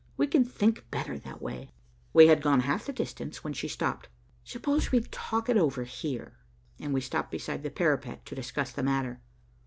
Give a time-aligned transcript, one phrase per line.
[0.17, 1.69] We can think better that way."
[2.11, 4.09] We had gone half the distance, when she stopped.
[4.43, 6.37] "Suppose we talk it over here,"
[6.79, 9.21] and we stopped beside the parapet to discuss the matter.